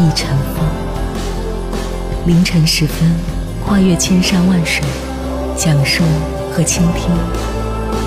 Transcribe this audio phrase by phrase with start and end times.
[0.00, 0.64] 一尘风，
[2.24, 3.10] 凌晨时分，
[3.66, 4.84] 跨越千山万水，
[5.56, 6.04] 讲述
[6.52, 7.10] 和倾听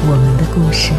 [0.08, 0.94] 我们的故事。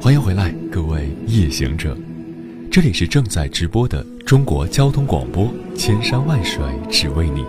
[0.00, 1.96] 欢迎回来，各位夜行者。
[2.72, 7.44] 这里是正在直播的中国交通广播，千山万水只为你，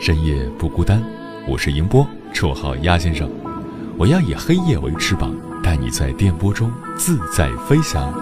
[0.00, 1.00] 深夜不孤单。
[1.46, 3.30] 我是迎波，绰号鸭先生。
[3.96, 8.12] 我要以黑夜为翅膀，带你在电波中自在飞翔。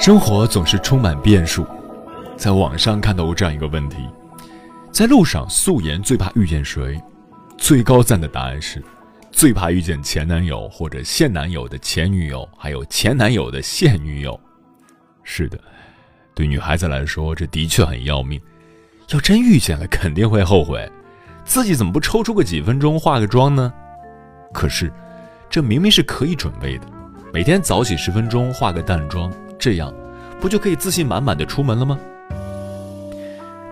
[0.00, 1.66] 生活总是充满变数，
[2.38, 3.98] 在网上看到过这样一个问题：
[4.90, 6.98] 在路上素颜最怕遇见谁？
[7.58, 8.82] 最高赞的答案是。
[9.36, 14.40] 最怕遇见前男友或者现男友的前女友，还有前男友的现女友。
[15.24, 15.60] 是的，
[16.34, 18.40] 对女孩子来说，这的确很要命。
[19.10, 20.90] 要真遇见了，肯定会后悔，
[21.44, 23.70] 自己怎么不抽出个几分钟化个妆呢？
[24.54, 24.90] 可是，
[25.50, 26.86] 这明明是可以准备的，
[27.30, 29.92] 每天早起十分钟化个淡妆，这样
[30.40, 31.98] 不就可以自信满满的出门了吗？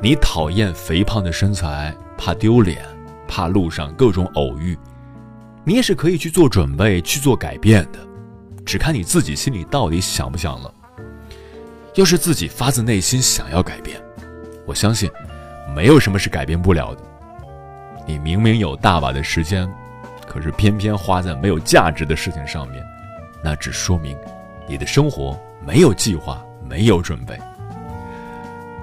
[0.02, 2.84] 你讨厌肥胖的身材，怕丢脸，
[3.26, 4.78] 怕路上各种偶遇。
[5.66, 7.98] 你也是可以去做准备、去做改变的，
[8.66, 10.72] 只看你自己心里到底想不想了。
[11.94, 13.98] 要是自己发自内心想要改变，
[14.66, 15.10] 我相信
[15.74, 17.02] 没有什么是改变不了的。
[18.06, 19.66] 你明明有大把的时间，
[20.28, 22.84] 可是偏偏花在没有价值的事情上面，
[23.42, 24.14] 那只说明
[24.68, 27.38] 你的生活没有计划、没有准备。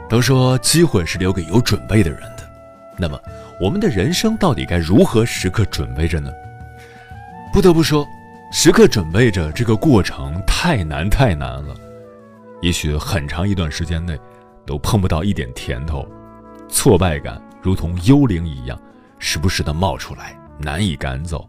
[0.10, 2.50] 都说机会是留给有准备的人的，
[2.98, 3.20] 那么
[3.60, 6.32] 我们的人生到底该如何时刻准备着呢？
[7.54, 8.08] 不得不说，
[8.50, 11.76] 时刻准备着这个过程太难太难了，
[12.62, 14.18] 也许很长一段时间内
[14.66, 16.08] 都碰不到一点甜头，
[16.70, 18.80] 挫败感如同幽灵一样，
[19.20, 21.46] 时不时的冒出来，难以赶走。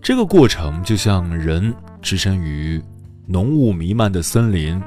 [0.00, 2.82] 这个过程就像人置身于
[3.26, 4.82] 浓雾弥漫的森林，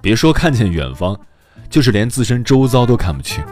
[0.00, 1.18] 别说看见远方，
[1.68, 3.44] 就是连自身周遭都看不清。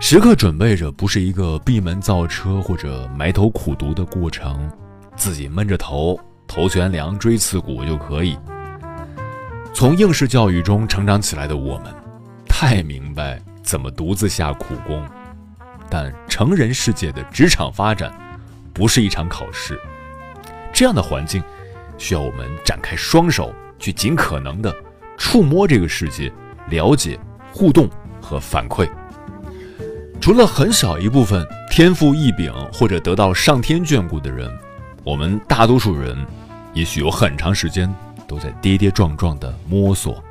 [0.00, 4.70] 时刻准备着，不是一个闭门造车或者埋头苦读的过程，
[5.16, 8.38] 自己闷着头头悬梁锥刺股就可以。
[9.74, 11.92] 从应试教育中成长起来的我们，
[12.48, 15.04] 太明白怎么独自下苦功。
[15.90, 18.12] 但成人世界的职场发展，
[18.72, 19.78] 不是一场考试，
[20.72, 21.42] 这样的环境，
[21.98, 24.74] 需要我们展开双手，去尽可能的
[25.16, 26.32] 触摸这个世界，
[26.68, 27.18] 了解、
[27.52, 27.88] 互动
[28.22, 28.88] 和反馈。
[30.20, 34.50] 除了很少一部分天赋异禀或者得到上天眷顾的人，
[35.04, 36.16] 我们大多数人，
[36.74, 37.92] 也许有很长时间
[38.26, 40.22] 都在跌跌撞撞的摸索，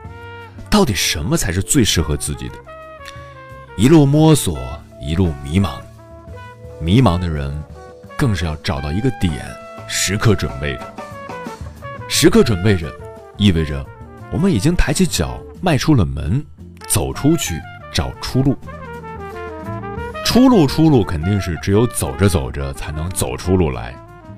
[0.70, 2.56] 到底什么才是最适合自己的？
[3.78, 4.60] 一路摸索，
[5.02, 5.80] 一路迷茫，
[6.80, 7.52] 迷茫的人，
[8.18, 9.34] 更是要找到一个点，
[9.88, 10.94] 时刻准备着。
[12.10, 12.94] 时刻准备着，
[13.38, 13.84] 意味着
[14.32, 16.46] 我们已经抬起脚迈出了门，
[16.88, 17.56] 走出去
[17.94, 18.56] 找出路。
[20.28, 23.96] 出路，出路肯定是只有走着走着才能走出路来，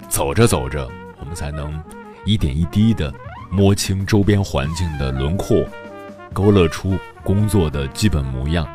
[0.08, 1.82] 走着走着，我们才能
[2.24, 3.12] 一点一滴的
[3.50, 5.66] 摸清周边环境的轮廓，
[6.32, 8.70] 勾勒出工作的基本模样，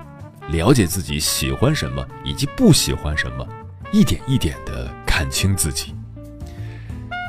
[0.49, 3.47] 了解自己喜欢什么以及不喜欢什么，
[3.93, 5.95] 一点一点的看清自己。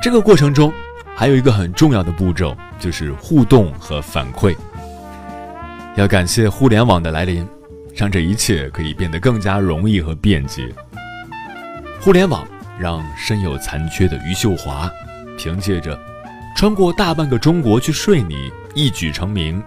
[0.02, 0.72] 这个过程中，
[1.14, 4.52] 还有一个很重要的步骤，就是互动和反馈。
[5.94, 7.46] 要感谢互联网的来临。
[7.96, 10.72] 让这一切可以变得更加容易和便捷。
[11.98, 12.46] 互联网
[12.78, 14.88] 让身有残缺的余秀华，
[15.38, 15.98] 凭借着
[16.54, 19.62] 穿过大半个中国去睡你一举成名，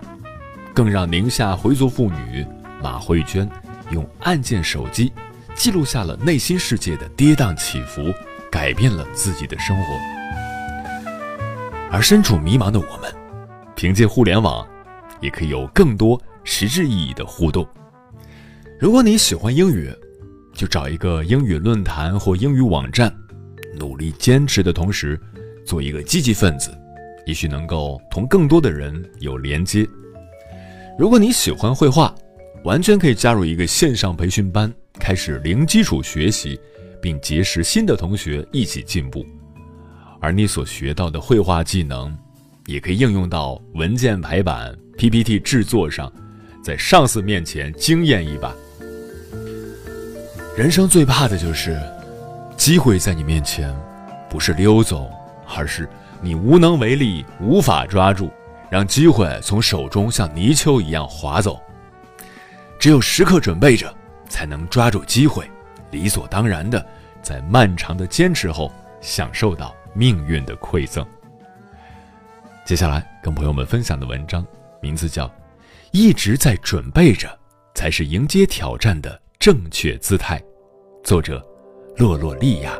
[0.75, 2.45] 更让宁夏回族妇女
[2.81, 3.49] 马慧娟
[3.89, 5.11] 用按键手机
[5.55, 8.13] 记录下了内心世界的跌宕起伏，
[8.51, 9.93] 改变了自己的生活。
[11.91, 13.11] 而身处迷茫的我们，
[13.75, 14.65] 凭借互联网，
[15.19, 17.67] 也可以有更多实质意义的互动。
[18.79, 19.93] 如果你喜欢英语，
[20.53, 23.13] 就找一个英语论坛或英语网站，
[23.77, 25.19] 努力坚持的同时，
[25.65, 26.71] 做一个积极分子，
[27.25, 29.85] 也许能够同更多的人有连接。
[30.97, 32.15] 如果你喜欢绘画，
[32.63, 36.57] 完全可以加入一个线上培训班，开始零基础学习，
[37.01, 39.25] 并结识新的同学一起进步。
[40.21, 42.17] 而你所学到的绘画技能，
[42.65, 46.09] 也可以应用到文件排版、PPT 制作上，
[46.63, 48.55] 在上司面前惊艳一把。
[50.59, 51.81] 人生最怕的就是，
[52.57, 53.73] 机会在你面前，
[54.29, 55.09] 不是溜走，
[55.56, 55.88] 而是
[56.19, 58.29] 你无能为力，无法抓住，
[58.69, 61.61] 让机会从手中像泥鳅一样滑走。
[62.77, 63.95] 只有时刻准备着，
[64.27, 65.50] 才能抓住机会，
[65.91, 66.85] 理所当然的
[67.21, 68.69] 在漫长的坚持后，
[69.00, 69.73] 享受到。
[69.94, 71.05] 命运的馈赠。
[72.65, 74.45] 接下来跟朋友们分享的文章，
[74.81, 75.25] 名字叫
[75.91, 77.39] 《一直在准备着，
[77.73, 80.38] 才是迎接挑战的正确姿态》，
[81.09, 81.44] 作者
[81.97, 82.77] 洛洛利亚。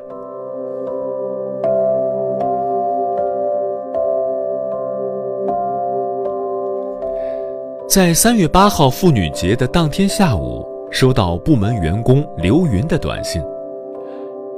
[7.90, 13.42] 在三月八号妇女节的当天下午，收到部门员工刘云的短信：“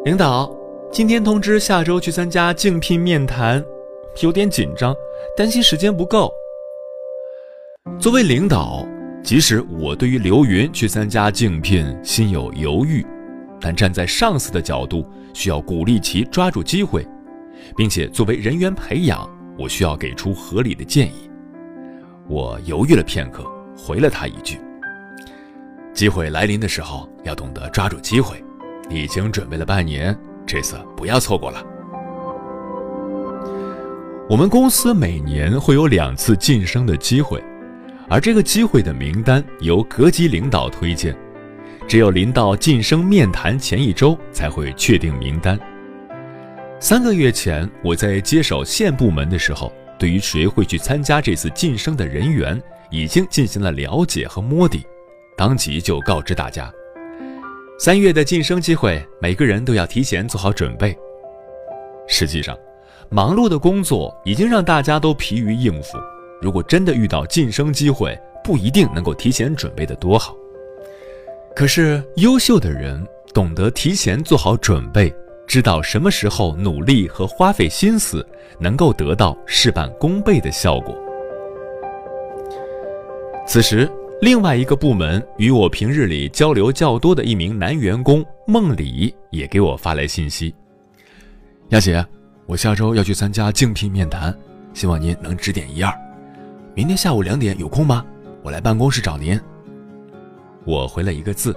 [0.04, 0.54] 领导。”
[0.92, 3.64] 今天通知下周去参加竞聘面谈，
[4.22, 4.94] 有点紧张，
[5.38, 6.30] 担心时间不够。
[7.98, 8.86] 作为领导，
[9.24, 13.06] 即使我对于刘云去参加竞聘心有犹豫，
[13.62, 17.08] 但站在上司的角度，需要鼓励其抓住机会，
[17.78, 21.30] 并且作为人员培养，我需要给出合理的建议。
[22.28, 23.46] 我犹豫了片刻，
[23.78, 24.60] 回了他一句
[25.94, 28.44] ：“机会来临的时候，要懂得抓住机会。
[28.90, 31.64] 你已经准备了半年。”这次不要错过了。
[34.28, 37.42] 我们公司每年会有两次晋升的机会，
[38.10, 41.16] 而这个机会的名单由各级领导推荐，
[41.92, 45.60] 只有临到晋升面谈前一周才会确定名单。
[46.80, 52.58] 三个月前，我在接手县部门的时候，对于谁会去参加这次晋升的人员，
[52.92, 54.86] 已经进行了了解和摸底，
[55.36, 56.72] 当即就告知大家。
[57.78, 60.98] 三月的晋升机会，每个人都要提前做好准备。
[62.08, 62.58] 实际上，
[63.10, 65.98] 忙碌的工作已经让大家都疲于应付。
[66.42, 70.34] 如果真的遇到晋升机会，不一定能够提前准备的多好。
[71.56, 75.14] 可是，优秀的人懂得提前做好准备，
[75.48, 78.26] 知道什么时候努力和花费心思
[78.60, 80.96] 能够得到事半功倍的效果。
[83.48, 83.90] 此时。
[84.24, 90.54] 另外一个部门与我平日里交流较多的一名男员工孟李也给我发来信息
[91.70, 92.06] ：“亚姐，
[92.46, 94.32] 我下周要去参加竞聘面谈，
[94.76, 95.92] 希望您能指点一二。
[96.76, 98.06] 明天下午两点有空吗？
[98.44, 99.42] 我来办公室找您。”
[100.64, 101.56] 我回了一个字：“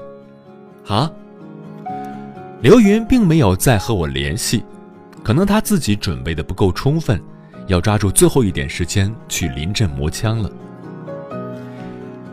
[0.85, 1.11] 好。”
[2.62, 4.65] 刘云并没有再和我联系，
[5.23, 7.21] 可能他自己准备的不够充分，
[7.67, 10.51] 要抓住最后一点时间去临阵磨枪了。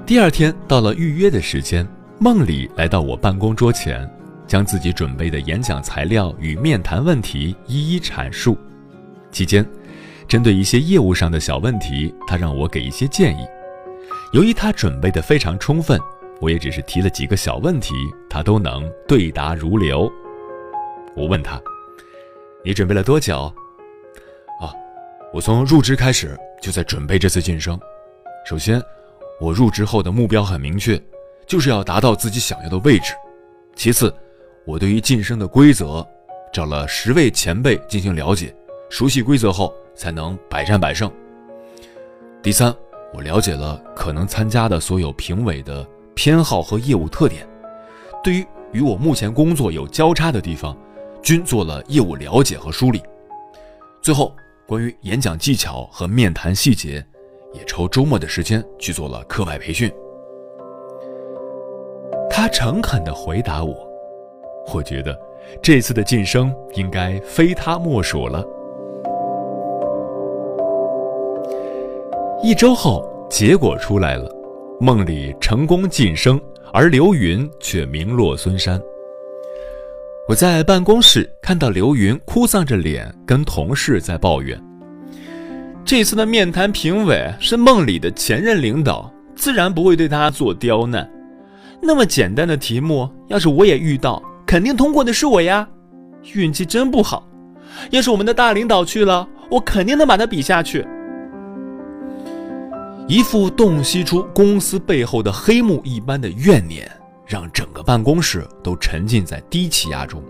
[0.06, 1.86] 第二天到了预约的时间，
[2.18, 4.10] 梦里来到我办公桌前，
[4.48, 8.58] 将自己准备的演讲材料与面谈问题一一阐述。
[9.32, 9.66] 期间，
[10.28, 13.46] 针对一些业务上的小问题，他让我给一些建议。
[14.32, 16.00] 由于他准备的非常充分，
[16.42, 17.94] 我也只是提了几个小问题，
[18.30, 20.12] 他都能对答如流。
[21.16, 21.62] 我问他
[22.66, 23.54] ：“你准备了多久？”
[24.60, 24.74] 啊，
[25.32, 27.80] 我从入职开始就在准备这次晋升。
[28.46, 28.82] 首先。
[29.39, 31.01] 我入职后的目标很明确，
[31.48, 33.15] 就是要达到自己想要的位置。
[33.75, 34.13] 其次，
[34.68, 36.08] 我对于晋升的规则，
[36.54, 38.56] 找了十位前辈进行了解，
[38.92, 41.12] 熟悉规则后才能百战百胜。
[42.44, 42.72] 第三，
[43.15, 47.48] 我了解了可能参加的所有评委的偏好和业务特点，
[48.24, 50.77] 对于与我目前工作有交叉的地方，
[51.22, 53.01] 均做了业务了解和梳理。
[54.01, 54.34] 最后，
[54.68, 57.03] 关于演讲技巧和面谈细节。
[57.53, 59.91] 也抽周末的时间去做了课外培训。
[62.30, 63.75] 他诚恳地回答我
[64.74, 65.20] ：“我觉得
[65.62, 68.41] 这次的晋升应该非他莫属了。”
[72.41, 74.34] 一周后，结果出来了，
[74.82, 76.42] 梦里成功晋升，
[76.74, 78.82] 而刘云却名落孙山。
[80.28, 84.60] 我在办公室看到刘云哭丧着脸跟同事在抱怨。
[85.86, 91.08] 这次的面谈评委是梦里的前任领导，自然不会对他做刁难。
[91.80, 95.68] 那么简单的题目，要是我也遇到，肯定通过的是我呀。
[96.34, 97.24] 运气真不好，
[97.92, 100.84] 要是我们的大领导去了，我肯定能把他比下去。
[103.12, 106.89] 一副洞悉出公司背后的黑幕一般的怨念，
[107.27, 110.24] 让整个办公室都沉浸在低气压中。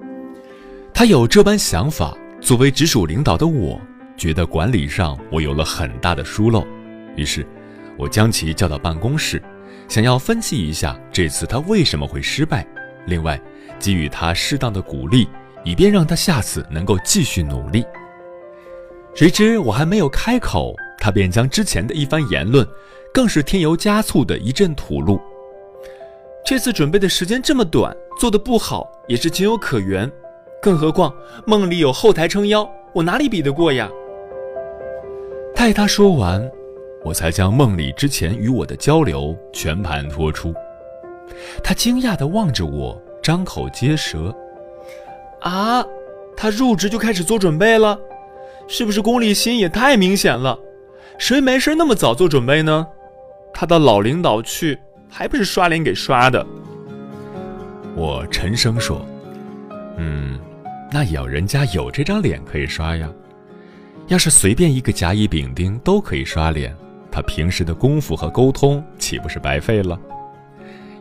[0.92, 3.80] 他有这般想法，作为直属领导的我。
[4.18, 6.66] 觉得管理上我有了很大的疏漏，
[7.16, 7.46] 于是，
[8.00, 9.40] 我将其叫到办公室，
[9.88, 12.66] 想要分析一下这次他为什么会失败，
[13.06, 13.40] 另外
[13.80, 15.28] 给予他适当的鼓励，
[15.64, 17.86] 以便让他下次能够继续努力。
[19.14, 22.66] 谁知我还没有开口，他便将之前的一番言论，
[23.12, 25.20] 更是添油加醋的一阵吐露。
[26.46, 30.10] 这次准备的时间这么短，做的不好也是情有可原，
[30.62, 31.12] 更何况
[31.48, 33.90] 梦里有后台撑腰，我哪里比得过呀？
[35.56, 36.48] 待他说完，
[37.04, 40.54] 我才将梦里之前与我的交流全盘托出。
[41.64, 44.36] 他惊讶地望着我，张口结舌
[45.42, 45.84] ：“啊，
[46.38, 48.00] 他入职就开始做准备了？
[48.68, 50.58] 是不是功利心也太明显了？
[51.22, 52.88] 谁没事那么早做准备呢？
[53.54, 54.78] 他到老领导去。”
[55.14, 56.48] 还不是刷脸给刷的。
[57.98, 59.06] 我沉声说
[60.00, 60.40] ：“嗯，
[60.90, 63.12] 那也要人家有这张脸可以刷呀。
[64.08, 66.74] 要是随便一个甲乙丙丁都可以刷脸，
[67.12, 70.00] 他平时的功夫和沟通岂不是白费了？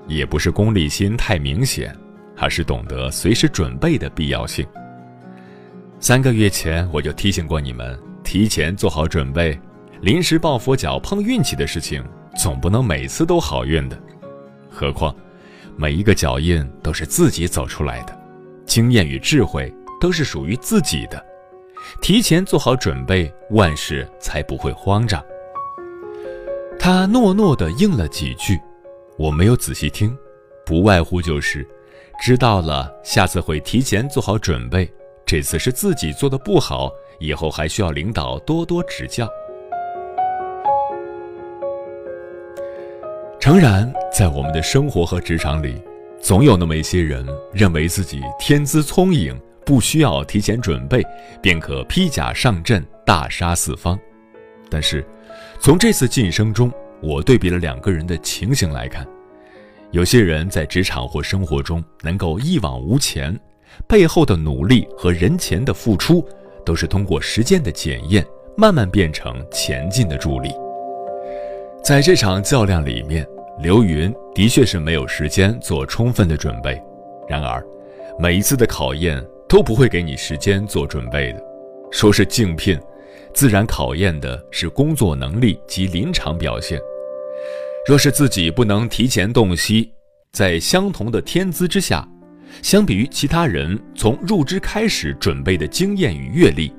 [0.09, 1.97] 也不是功利心太明显，
[2.37, 4.67] 而是懂得随时准备的必要性。
[6.01, 9.57] 三个月前我就提醒过你们，提前做好准备，
[10.03, 12.05] 临时抱佛脚碰运气的事情。”
[12.39, 14.01] 总不能每次都好运的，
[14.71, 15.15] 何况
[15.77, 18.17] 每一个脚印都是自己走出来的，
[18.65, 21.23] 经验与智慧都是属于自己的。
[22.01, 25.23] 提前做好准备，万事才不会慌张。
[26.79, 28.59] 他诺诺地应了几句，
[29.19, 30.17] 我没有仔细听，
[30.65, 31.67] 不外乎就是
[32.23, 34.89] 知道了，下次会提前做好准备。
[35.27, 39.29] 这次是自己做的不好，以后还需要领导多多指教。
[43.41, 45.81] 诚然，在我们的生活和职场里，
[46.21, 51.03] 总有那么一些人认为自己天资聪颖，不需要提前准备，
[51.41, 53.99] 便可披甲上阵，大杀四方。
[54.69, 55.03] 但是，
[55.59, 56.71] 从这次晋升中，
[57.01, 59.07] 我对比了两个人的情形来看，
[59.91, 63.35] 有些人在职场或生活中能够一往无前，
[63.89, 66.23] 背后的努力和人前的付出，
[66.63, 68.23] 都是通过时间的检验，
[68.55, 70.53] 慢慢变成前进的助力。
[71.83, 73.27] 在这场较量里面，
[73.59, 76.81] 刘云的确是没有时间做充分的准备。
[77.27, 77.65] 然而，
[78.19, 81.43] 每一次的考验都不会给你时间做准备的。
[81.91, 82.79] 说是竞聘，
[83.33, 86.79] 自然考验的是工作能力及临场表现。
[87.89, 89.91] 若是自己不能提前洞悉，
[90.33, 92.07] 在相同的天资之下，
[92.63, 96.71] 相比于其他人从入职开始准备的经验与阅历。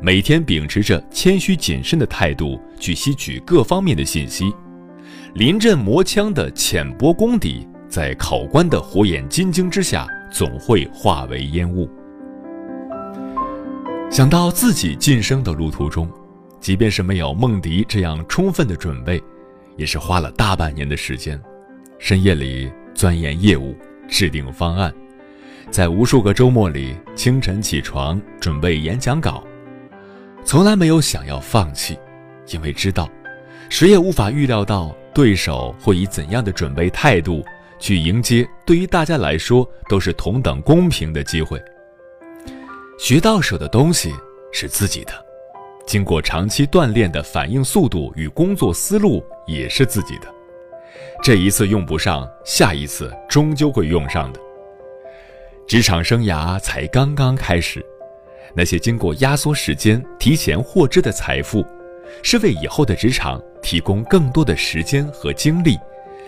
[0.00, 4.52] 每天秉持着谦虚谨慎的态度去吸取各方面的信息，
[5.34, 11.90] 临阵磨枪的浅薄功底，在考官的火眼金睛之下，总会化为烟雾。
[14.08, 16.08] 想到自己晋升的路途中，
[16.60, 19.20] 即便是没有梦迪这样充分的准备，
[19.76, 21.40] 也是花了大半年的时间，
[21.98, 23.76] 深夜里钻研业务，
[24.06, 24.94] 制定方案，
[25.72, 29.42] 在无数个周末里，清晨起床准备演讲稿。
[30.48, 31.98] 从来没有想要放弃，
[32.46, 33.06] 因为知道，
[33.68, 37.44] 谁也无法预料到对手会以怎样的准备态度
[37.78, 41.62] 去迎接，对于大家来说都是同等公平的机会。
[42.98, 44.10] 学到手的东西
[44.50, 45.12] 是自己的，
[45.86, 50.34] 经过长期锻炼的反应速度与工作思路也是自己的。
[51.22, 54.40] 这一次用不上，下一次终究会用上的。
[55.66, 57.84] 职场生涯才刚刚开始。
[58.58, 61.64] 那些经过压缩时间提前获知的财富，
[62.24, 65.78] 是为以后的职场提供更多的时间和精力，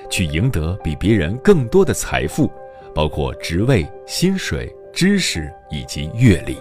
[0.09, 2.49] 去赢得比别人更多的财富，
[2.95, 6.57] 包括职位、薪水、知识以及阅历。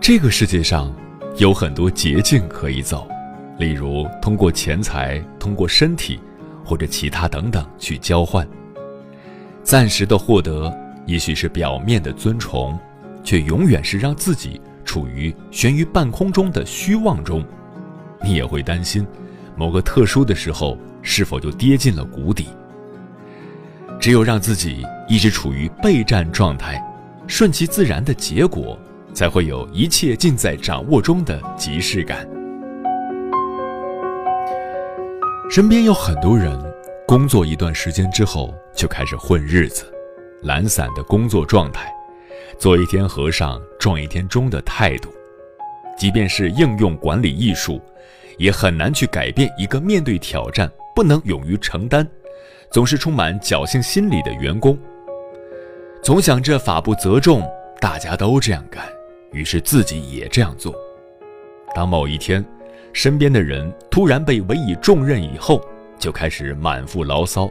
[0.00, 0.94] 这个世界上
[1.36, 3.08] 有很多捷径可以走，
[3.58, 6.20] 例如通过钱财、通过身体，
[6.64, 8.48] 或者其他等等去交换。
[9.64, 10.70] 暂时的获得，
[11.06, 12.78] 也许是表面的尊崇，
[13.24, 17.42] 却永远是让自己处于悬于半空中的虚妄中。
[18.22, 19.06] 你也会担心，
[19.56, 22.48] 某个特殊的时候是否就跌进了谷底。
[23.98, 26.78] 只有让自己一直处于备战状态，
[27.26, 28.78] 顺其自然的结果，
[29.14, 32.28] 才会有一切尽在掌握中的即视感。
[35.50, 36.73] 身边有很多人。
[37.06, 39.84] 工作一段时间之后，就开始混日子，
[40.42, 41.92] 懒散的工作状态，
[42.58, 45.10] 做一天和尚撞一天钟的态度。
[45.98, 47.78] 即便是应用管理艺术，
[48.38, 52.08] 也很难去改变一个面对挑战不能勇于承担，
[52.70, 54.76] 总是充满侥幸心理的员工。
[56.02, 57.46] 总想着法不责众，
[57.80, 58.82] 大家都这样干，
[59.30, 60.74] 于是自己也这样做。
[61.74, 62.42] 当某一天，
[62.94, 65.62] 身边的人突然被委以重任以后，
[66.04, 67.48] 就开始满腹牢骚，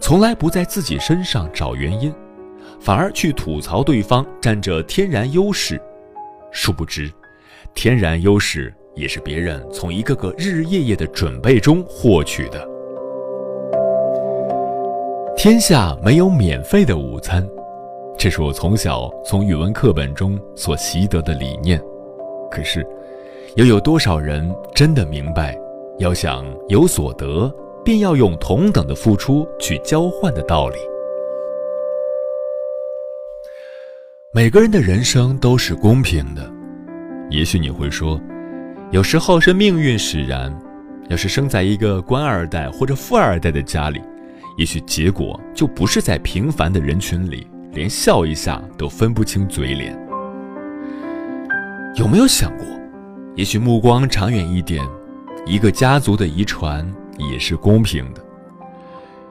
[0.00, 2.12] 从来不在自己身上找原因，
[2.80, 5.80] 反而去吐槽对方占着天然优势。
[6.50, 7.08] 殊不知，
[7.74, 12.68] 天然优势也是别人从一个个日日夜夜的准备中获取的。
[15.36, 17.48] 天下没有免费的午餐，
[18.18, 21.80] 这是我从小从语文课本中所习得的理念。
[22.50, 22.84] 可是。
[23.56, 25.58] 又有多少人真的明白，
[25.98, 27.52] 要想有所得，
[27.88, 30.76] 便要用同等的付出去交换的道理？
[34.30, 36.52] 每个人的人生都是公平的。
[37.30, 38.20] 也许你会说，
[38.90, 40.54] 有时候是命运使然。
[41.08, 44.02] 要是生在一个官二代或者富二代的家里，
[44.58, 49.98] 也许结果就不是在平凡的人群里，连笑一下都分不清嘴脸。
[51.94, 52.66] 有没有想过？
[53.34, 54.86] 也许目光长远一点，
[55.46, 56.86] 一个家族的遗传
[57.18, 58.24] 也是公平的。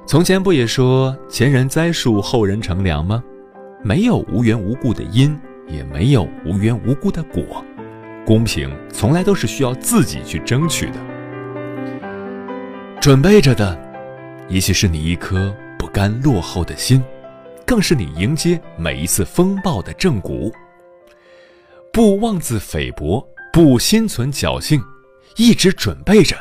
[0.05, 3.23] 从前不也说前人栽树，后人乘凉吗？
[3.83, 7.63] 没有无缘无故的因，也没有无缘无故的果。
[8.25, 10.93] 公平从来都是需要自己去争取的。
[12.99, 13.79] 准备着的，
[14.49, 17.03] 也许是你一颗不甘落后的心，
[17.65, 20.51] 更是你迎接每一次风暴的正骨。
[21.91, 23.27] 不妄自菲薄。
[23.53, 24.79] 不心存侥幸，
[25.35, 26.35] 一直准备着，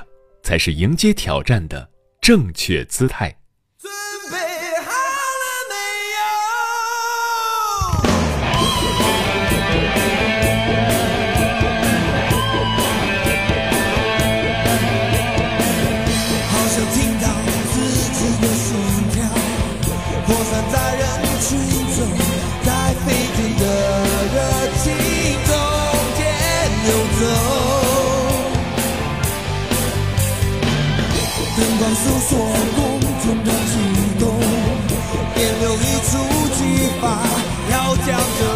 [0.47, 3.37] 才是迎接挑战的正确姿态。
[37.01, 37.19] 发
[37.71, 38.56] 要将这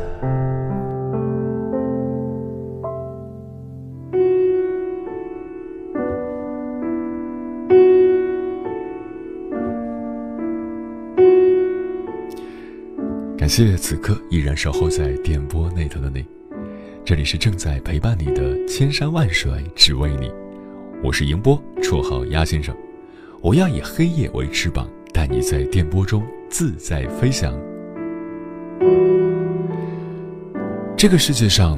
[13.53, 16.25] 谢此刻依然守候在电波那头的你，
[17.03, 20.31] 这里是正在陪伴你的千山万水只为你，
[21.03, 22.73] 我是迎波，绰号鸭先生，
[23.41, 27.53] 我要以黑夜为翅膀，带你在电波中自在飞翔。
[30.95, 31.77] 这个世界上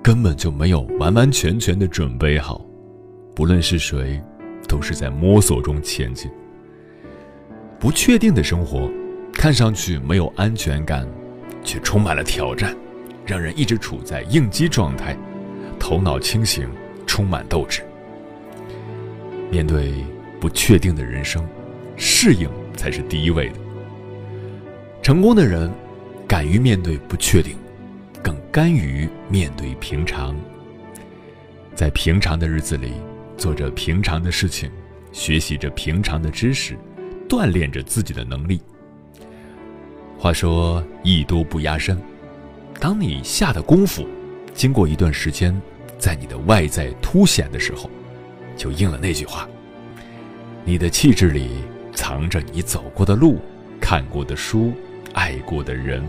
[0.00, 2.64] 根本就没有完完全全的准备好，
[3.34, 4.22] 不论是谁，
[4.68, 6.30] 都是在摸索中前进。
[7.80, 8.88] 不确定的生活。
[9.38, 11.08] 看上去没有安全感，
[11.62, 12.76] 却充满了挑战，
[13.24, 15.16] 让人一直处在应激状态，
[15.78, 16.68] 头脑清醒，
[17.06, 17.80] 充满斗志。
[19.48, 20.04] 面对
[20.40, 21.46] 不确定的人生，
[21.96, 23.54] 适应才是第一位的。
[25.00, 25.72] 成功的人，
[26.26, 27.56] 敢于面对不确定，
[28.20, 30.34] 更甘于面对平常。
[31.76, 32.90] 在平常的日子里，
[33.36, 34.68] 做着平常的事情，
[35.12, 36.76] 学习着平常的知识，
[37.28, 38.60] 锻炼着自己的能力。
[40.18, 41.96] 话说“艺多不压身”，
[42.80, 44.04] 当你下的功夫，
[44.52, 45.56] 经过一段时间，
[45.96, 47.88] 在你的外在凸显的时候，
[48.56, 49.48] 就应了那句话
[50.66, 51.50] ：“你的气质里
[51.94, 53.38] 藏着你走过的路、
[53.80, 54.72] 看过的书、
[55.12, 56.04] 爱过的人。”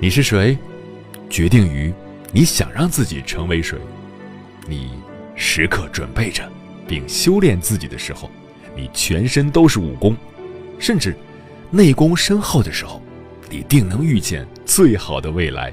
[0.00, 0.56] 你是谁，
[1.28, 1.92] 决定于
[2.32, 3.78] 你想让自己成为谁。
[4.66, 4.92] 你
[5.36, 6.50] 时刻准备着，
[6.88, 8.30] 并修炼自己的时候，
[8.74, 10.16] 你全身都是武功，
[10.78, 11.14] 甚至。
[11.74, 13.00] 内功深厚的时候，
[13.48, 15.72] 你定能遇见最好的未来。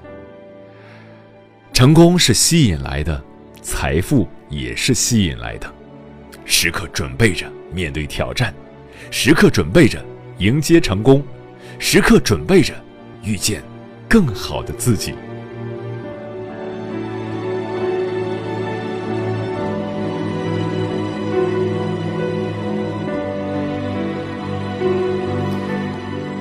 [1.74, 3.22] 成功是吸引来的，
[3.62, 5.70] 财富也是吸引来的。
[6.46, 8.54] 时刻准备着面对挑战，
[9.12, 10.02] 时刻准备着
[10.38, 11.22] 迎接成功，
[11.80, 12.74] 时刻准备着
[13.22, 13.62] 遇见
[14.08, 15.14] 更好的自己。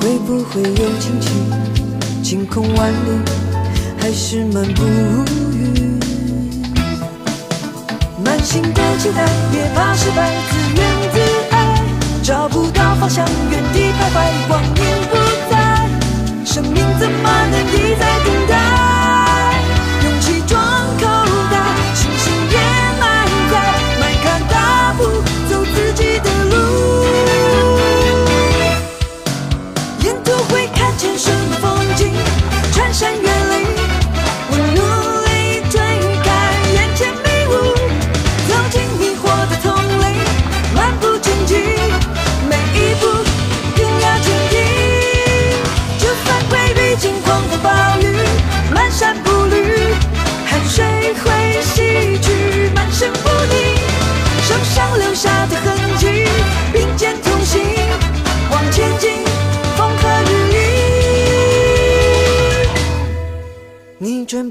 [0.00, 1.28] 会不会有惊喜？
[2.22, 3.20] 晴空万里，
[4.00, 5.98] 还是漫步无语？
[8.24, 10.80] 满心的期待，别怕失败，自怨
[11.12, 11.82] 自艾，
[12.22, 15.16] 找不到方向，原地徘徊，光阴不
[15.50, 15.86] 在，
[16.44, 18.89] 生命怎么能一再等待？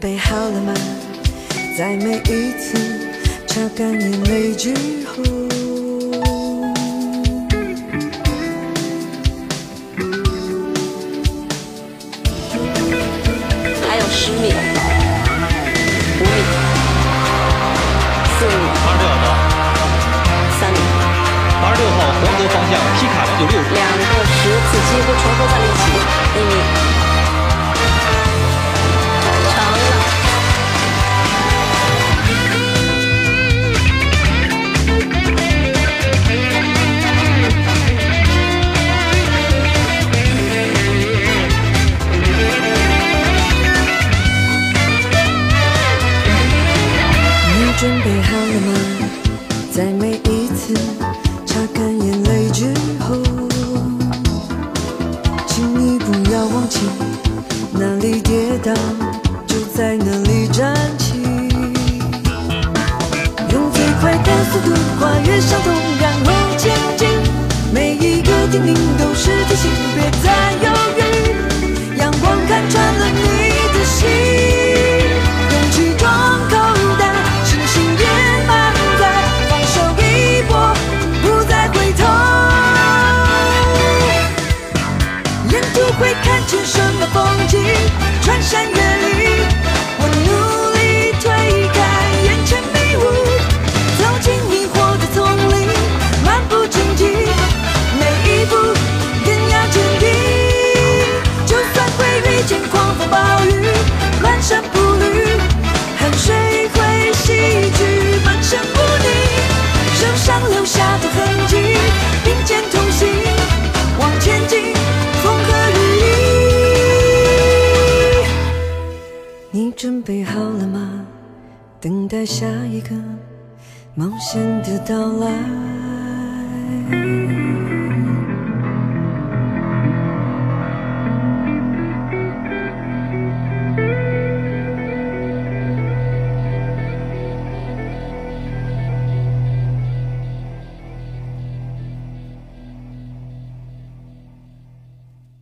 [0.02, 0.74] 准备好了吗？
[1.78, 2.78] 在每一次
[3.48, 4.74] 擦干眼泪之
[5.06, 5.22] 后
[13.86, 14.54] 还有十米
[16.16, 16.32] 五米
[18.38, 19.22] 四米八十六号
[20.62, 20.80] 三米
[21.62, 25.84] 八十六号黄河方向皮卡梁九六两个十次几乎重合在一起
[26.36, 26.99] 一米。